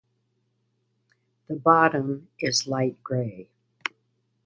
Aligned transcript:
The 1.47 1.55
bottom 1.57 2.29
is 2.39 2.65
light 2.65 3.03
gray. 3.03 3.49